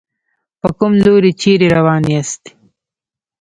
[0.61, 2.49] په کوم لوري چېرې روان ياستئ.